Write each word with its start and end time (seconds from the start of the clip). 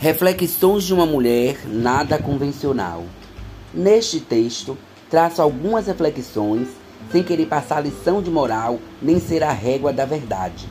Reflexões 0.00 0.84
de 0.84 0.94
uma 0.94 1.04
mulher 1.04 1.66
nada 1.66 2.22
convencional. 2.22 3.02
Neste 3.74 4.20
texto, 4.20 4.78
traço 5.10 5.42
algumas 5.42 5.88
reflexões 5.88 6.68
sem 7.10 7.24
querer 7.24 7.46
passar 7.46 7.80
lição 7.80 8.22
de 8.22 8.30
moral 8.30 8.78
nem 9.02 9.18
ser 9.18 9.42
a 9.42 9.50
régua 9.50 9.92
da 9.92 10.04
verdade. 10.04 10.68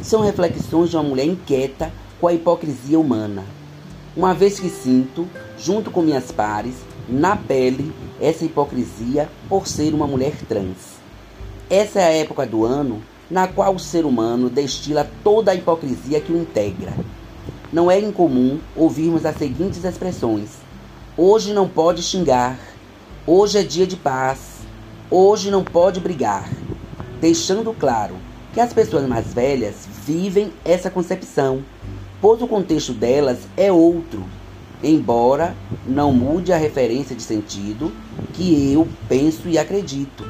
São 0.00 0.22
reflexões 0.22 0.88
de 0.88 0.96
uma 0.96 1.02
mulher 1.02 1.26
inquieta 1.26 1.92
com 2.18 2.26
a 2.26 2.32
hipocrisia 2.32 2.98
humana. 2.98 3.44
Uma 4.16 4.32
vez 4.32 4.58
que 4.58 4.70
sinto, 4.70 5.28
junto 5.58 5.90
com 5.90 6.00
minhas 6.00 6.32
pares, 6.32 6.76
na 7.06 7.36
pele, 7.36 7.92
essa 8.18 8.46
hipocrisia 8.46 9.28
por 9.46 9.66
ser 9.66 9.92
uma 9.92 10.06
mulher 10.06 10.32
trans. 10.48 10.96
Essa 11.68 12.00
é 12.00 12.04
a 12.04 12.12
época 12.12 12.46
do 12.46 12.64
ano 12.64 13.02
na 13.30 13.46
qual 13.46 13.74
o 13.74 13.78
ser 13.78 14.06
humano 14.06 14.48
destila 14.48 15.06
toda 15.22 15.50
a 15.50 15.54
hipocrisia 15.54 16.18
que 16.18 16.32
o 16.32 16.40
integra. 16.40 16.94
Não 17.72 17.88
é 17.88 18.00
incomum 18.00 18.58
ouvirmos 18.74 19.24
as 19.24 19.36
seguintes 19.36 19.84
expressões: 19.84 20.50
Hoje 21.16 21.52
não 21.52 21.68
pode 21.68 22.02
xingar, 22.02 22.58
hoje 23.24 23.58
é 23.58 23.62
dia 23.62 23.86
de 23.86 23.96
paz, 23.96 24.40
hoje 25.08 25.52
não 25.52 25.62
pode 25.62 26.00
brigar, 26.00 26.50
deixando 27.20 27.72
claro 27.72 28.16
que 28.52 28.58
as 28.58 28.72
pessoas 28.72 29.06
mais 29.06 29.32
velhas 29.32 29.86
vivem 30.04 30.52
essa 30.64 30.90
concepção, 30.90 31.62
pois 32.20 32.42
o 32.42 32.48
contexto 32.48 32.92
delas 32.92 33.38
é 33.56 33.70
outro, 33.70 34.24
embora 34.82 35.54
não 35.86 36.12
mude 36.12 36.52
a 36.52 36.56
referência 36.56 37.14
de 37.14 37.22
sentido 37.22 37.92
que 38.32 38.72
eu 38.72 38.88
penso 39.08 39.48
e 39.48 39.56
acredito. 39.56 40.24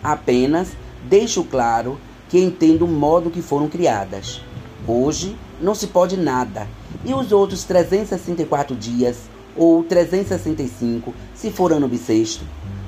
Apenas 0.00 0.68
deixo 1.08 1.42
claro 1.42 1.98
que 2.28 2.38
entendo 2.38 2.84
o 2.84 2.88
modo 2.88 3.30
que 3.30 3.42
foram 3.42 3.68
criadas. 3.68 4.40
Hoje 4.86 5.36
não 5.60 5.74
se 5.74 5.86
pode 5.86 6.16
nada, 6.16 6.68
e 7.04 7.14
os 7.14 7.32
outros 7.32 7.64
364 7.64 8.76
dias 8.76 9.16
ou 9.56 9.82
365, 9.82 11.14
se 11.34 11.50
for 11.50 11.72
ano 11.72 11.88
bissexto, 11.88 12.44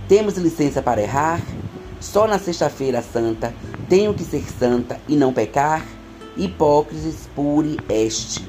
temos 0.09 0.37
licença 0.37 0.83
para 0.83 1.01
errar? 1.01 1.41
Só 1.99 2.27
na 2.27 2.39
sexta-feira 2.39 3.03
santa 3.03 3.55
tenho 3.89 4.13
que 4.13 4.25
ser 4.25 4.45
santa 4.59 5.01
e 5.09 5.17
não 5.17 5.33
pecar? 5.33 5.87
Hipócrisis 6.37 7.29
pure 7.35 7.79
este. 7.89 8.47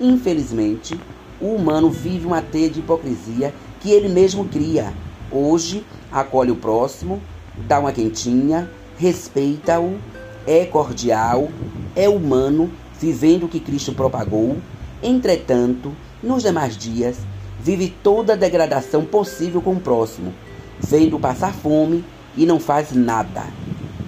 Infelizmente, 0.00 0.98
o 1.40 1.54
humano 1.54 1.90
vive 1.90 2.26
uma 2.26 2.42
teia 2.42 2.68
de 2.68 2.80
hipocrisia 2.80 3.54
que 3.80 3.92
ele 3.92 4.08
mesmo 4.08 4.44
cria. 4.44 4.92
Hoje 5.30 5.84
acolhe 6.10 6.50
o 6.50 6.56
próximo, 6.56 7.22
dá 7.68 7.78
uma 7.78 7.92
quentinha, 7.92 8.68
respeita-o, 8.98 9.98
é 10.46 10.64
cordial, 10.64 11.48
é 11.94 12.08
humano, 12.08 12.70
vivendo 12.98 13.44
o 13.44 13.48
que 13.48 13.60
Cristo 13.60 13.92
propagou. 13.92 14.56
Entretanto, 15.02 15.92
nos 16.22 16.42
demais 16.42 16.76
dias, 16.76 17.18
vive 17.60 17.94
toda 18.02 18.32
a 18.32 18.36
degradação 18.36 19.04
possível 19.04 19.60
com 19.60 19.74
o 19.74 19.80
próximo, 19.80 20.34
vendo 20.80 21.18
passar 21.18 21.52
fome 21.52 22.04
e 22.36 22.44
não 22.46 22.58
faz 22.58 22.92
nada. 22.92 23.44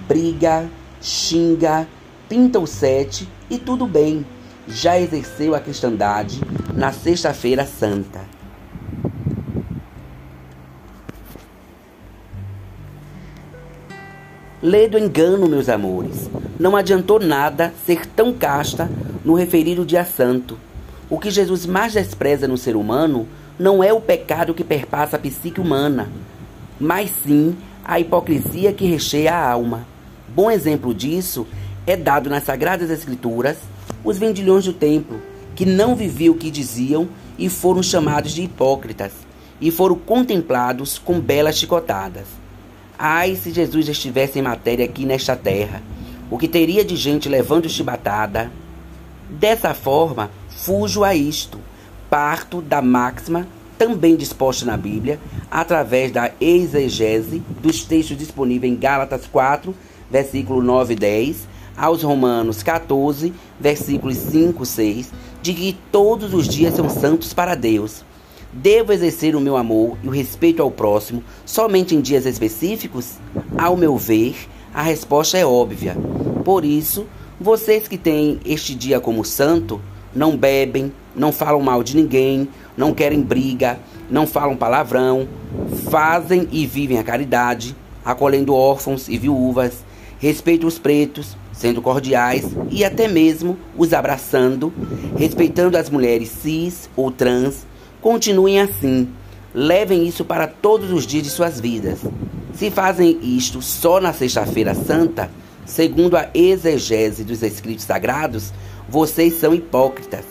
Briga, 0.07 0.69
xinga, 1.01 1.87
pinta 2.27 2.59
o 2.59 2.67
sete 2.67 3.27
e 3.49 3.57
tudo 3.57 3.85
bem. 3.85 4.25
Já 4.67 4.99
exerceu 4.99 5.55
a 5.55 5.59
cristandade 5.59 6.41
na 6.73 6.91
Sexta-feira 6.91 7.65
Santa. 7.65 8.40
Lê 14.63 14.87
do 14.87 14.95
engano, 14.95 15.47
meus 15.47 15.67
amores. 15.67 16.29
Não 16.59 16.75
adiantou 16.75 17.19
nada 17.19 17.73
ser 17.83 18.05
tão 18.05 18.31
casta 18.31 18.87
no 19.25 19.33
referido 19.33 19.83
dia 19.83 20.05
santo. 20.05 20.55
O 21.09 21.17
que 21.17 21.31
Jesus 21.31 21.65
mais 21.65 21.93
despreza 21.93 22.47
no 22.47 22.55
ser 22.59 22.75
humano 22.75 23.27
não 23.57 23.83
é 23.83 23.91
o 23.91 23.99
pecado 23.99 24.53
que 24.53 24.63
perpassa 24.63 25.15
a 25.15 25.19
psique 25.19 25.59
humana, 25.59 26.09
mas 26.79 27.09
sim 27.23 27.57
a 27.83 27.99
hipocrisia 27.99 28.71
que 28.71 28.85
recheia 28.85 29.33
a 29.33 29.49
alma. 29.51 29.87
Bom 30.29 30.51
exemplo 30.51 30.93
disso 30.93 31.47
é 31.87 31.97
dado 31.97 32.29
nas 32.29 32.43
Sagradas 32.43 32.91
Escrituras 32.91 33.57
os 34.03 34.19
vendilhões 34.19 34.65
do 34.65 34.73
templo, 34.73 35.19
que 35.55 35.65
não 35.65 35.95
viviam 35.95 36.35
o 36.35 36.37
que 36.37 36.51
diziam 36.51 37.09
e 37.35 37.49
foram 37.49 37.81
chamados 37.81 38.31
de 38.31 38.43
hipócritas, 38.43 39.11
e 39.59 39.71
foram 39.71 39.95
contemplados 39.95 40.99
com 40.99 41.19
belas 41.19 41.57
chicotadas. 41.57 42.40
Ai, 43.03 43.35
se 43.35 43.49
Jesus 43.49 43.89
estivesse 43.89 44.37
em 44.37 44.43
matéria 44.43 44.85
aqui 44.85 45.07
nesta 45.07 45.35
terra, 45.35 45.81
o 46.29 46.37
que 46.37 46.47
teria 46.47 46.85
de 46.85 46.95
gente 46.95 47.27
levando 47.27 47.67
chibatada? 47.67 48.51
Dessa 49.27 49.73
forma, 49.73 50.29
fujo 50.49 51.03
a 51.03 51.15
isto, 51.15 51.57
parto 52.11 52.61
da 52.61 52.79
máxima 52.79 53.47
também 53.75 54.15
disposta 54.15 54.65
na 54.65 54.77
Bíblia, 54.77 55.19
através 55.49 56.11
da 56.11 56.29
exegese 56.39 57.41
dos 57.59 57.83
textos 57.83 58.15
disponíveis 58.15 58.71
em 58.71 58.75
Gálatas 58.75 59.25
4, 59.25 59.73
versículo 60.11 60.61
9 60.61 60.93
e 60.93 60.95
10, 60.95 61.47
aos 61.75 62.03
Romanos 62.03 62.61
14, 62.61 63.33
versículos 63.59 64.17
5 64.17 64.61
e 64.61 64.65
6, 64.67 65.11
de 65.41 65.55
que 65.55 65.75
todos 65.91 66.35
os 66.35 66.47
dias 66.47 66.75
são 66.75 66.87
santos 66.87 67.33
para 67.33 67.55
Deus. 67.55 68.05
Devo 68.53 68.91
exercer 68.91 69.33
o 69.33 69.39
meu 69.39 69.55
amor 69.55 69.97
e 70.03 70.07
o 70.09 70.11
respeito 70.11 70.61
ao 70.61 70.69
próximo 70.69 71.23
somente 71.45 71.95
em 71.95 72.01
dias 72.01 72.25
específicos? 72.25 73.13
Ao 73.57 73.77
meu 73.77 73.95
ver, 73.95 74.35
a 74.73 74.81
resposta 74.81 75.37
é 75.37 75.45
óbvia. 75.45 75.95
Por 76.43 76.65
isso, 76.65 77.07
vocês 77.39 77.87
que 77.87 77.97
têm 77.97 78.41
este 78.45 78.75
dia 78.75 78.99
como 78.99 79.23
santo, 79.23 79.79
não 80.13 80.35
bebem, 80.35 80.91
não 81.15 81.31
falam 81.31 81.61
mal 81.61 81.81
de 81.81 81.95
ninguém, 81.95 82.49
não 82.75 82.93
querem 82.93 83.21
briga, 83.21 83.79
não 84.09 84.27
falam 84.27 84.57
palavrão, 84.57 85.29
fazem 85.89 86.49
e 86.51 86.65
vivem 86.65 86.99
a 86.99 87.03
caridade, 87.03 87.73
acolhendo 88.03 88.53
órfãos 88.53 89.07
e 89.07 89.17
viúvas, 89.17 89.85
respeitam 90.19 90.67
os 90.67 90.77
pretos, 90.77 91.37
sendo 91.53 91.81
cordiais 91.81 92.45
e 92.69 92.83
até 92.83 93.07
mesmo 93.07 93.57
os 93.77 93.93
abraçando, 93.93 94.73
respeitando 95.17 95.77
as 95.77 95.89
mulheres 95.89 96.29
cis 96.29 96.89
ou 96.97 97.09
trans 97.09 97.70
Continuem 98.01 98.59
assim. 98.59 99.07
Levem 99.53 100.07
isso 100.07 100.25
para 100.25 100.47
todos 100.47 100.91
os 100.91 101.05
dias 101.05 101.23
de 101.23 101.29
suas 101.29 101.59
vidas. 101.59 101.99
Se 102.53 102.71
fazem 102.71 103.19
isto 103.21 103.61
só 103.61 104.01
na 104.01 104.11
Sexta-feira 104.11 104.73
Santa, 104.73 105.29
segundo 105.65 106.17
a 106.17 106.27
exegese 106.33 107.23
dos 107.23 107.43
escritos 107.43 107.85
sagrados, 107.85 108.51
vocês 108.89 109.39
são 109.39 109.53
hipócritas. 109.53 110.25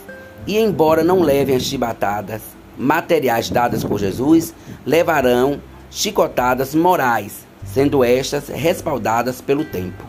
E 0.46 0.58
embora 0.58 1.04
não 1.04 1.20
levem 1.20 1.54
as 1.54 1.62
chibatadas 1.62 2.42
materiais 2.76 3.50
dadas 3.50 3.84
por 3.84 4.00
Jesus, 4.00 4.52
levarão 4.84 5.60
chicotadas 5.90 6.74
morais, 6.74 7.46
sendo 7.64 8.02
estas 8.02 8.48
respaldadas 8.48 9.40
pelo 9.40 9.64
tempo. 9.64 10.02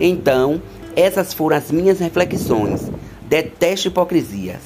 Então, 0.00 0.60
essas 0.96 1.32
foram 1.32 1.56
as 1.56 1.70
minhas 1.70 2.00
reflexões. 2.00 2.90
Detesto 3.28 3.88
hipocrisias. 3.88 4.60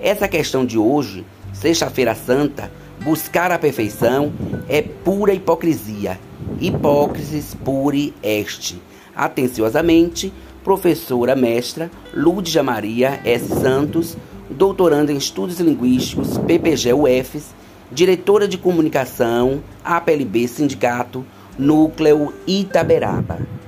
Essa 0.00 0.28
questão 0.28 0.64
de 0.64 0.78
hoje 0.78 1.24
Sexta-feira 1.52 2.14
Santa, 2.14 2.70
buscar 3.00 3.52
a 3.52 3.58
perfeição 3.58 4.32
é 4.68 4.82
pura 4.82 5.34
hipocrisia. 5.34 6.18
Hipócrisis 6.60 7.54
pure 7.54 8.14
este. 8.22 8.80
Atenciosamente, 9.14 10.32
professora 10.64 11.36
mestra 11.36 11.90
Lúdia 12.14 12.62
Maria 12.62 13.20
S. 13.24 13.48
Santos, 13.60 14.16
doutoranda 14.50 15.12
em 15.12 15.16
Estudos 15.16 15.60
Linguísticos, 15.60 16.38
PPG 16.38 16.92
UFS, 16.94 17.54
diretora 17.90 18.48
de 18.48 18.56
comunicação, 18.56 19.62
APLB 19.84 20.48
Sindicato, 20.48 21.24
Núcleo 21.58 22.32
Itaberaba. 22.46 23.61